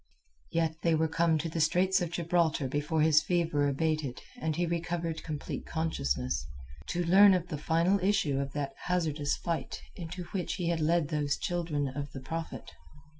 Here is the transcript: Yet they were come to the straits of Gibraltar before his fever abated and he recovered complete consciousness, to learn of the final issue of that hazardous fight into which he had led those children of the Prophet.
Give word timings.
Yet 0.49 0.77
they 0.81 0.95
were 0.95 1.07
come 1.07 1.37
to 1.37 1.47
the 1.47 1.61
straits 1.61 2.01
of 2.01 2.09
Gibraltar 2.09 2.67
before 2.67 3.01
his 3.03 3.21
fever 3.21 3.67
abated 3.67 4.19
and 4.39 4.55
he 4.55 4.65
recovered 4.65 5.21
complete 5.21 5.67
consciousness, 5.67 6.47
to 6.87 7.05
learn 7.05 7.35
of 7.35 7.49
the 7.49 7.57
final 7.59 7.99
issue 7.99 8.39
of 8.39 8.53
that 8.53 8.73
hazardous 8.85 9.35
fight 9.37 9.79
into 9.95 10.23
which 10.33 10.55
he 10.55 10.69
had 10.69 10.79
led 10.79 11.09
those 11.09 11.37
children 11.37 11.87
of 11.87 12.13
the 12.13 12.19
Prophet. 12.19 12.71